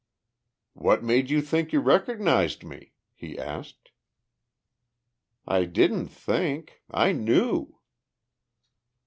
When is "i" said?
5.47-5.65, 6.89-7.11